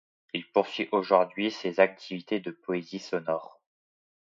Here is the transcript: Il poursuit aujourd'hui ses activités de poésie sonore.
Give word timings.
Il 0.33 0.51
poursuit 0.51 0.89
aujourd'hui 0.91 1.51
ses 1.51 1.79
activités 1.79 2.39
de 2.39 2.49
poésie 2.49 2.97
sonore. 2.97 3.61